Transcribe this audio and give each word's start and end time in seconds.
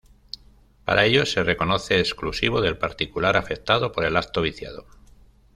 Para 0.83 1.05
ello, 1.05 1.27
se 1.27 1.43
reconoce 1.43 1.99
exclusivo 1.99 2.59
del 2.59 2.75
particular 2.75 3.37
afectado 3.37 3.91
por 3.91 4.03
el 4.03 4.17
acto 4.17 4.41
viciado. 4.41 4.87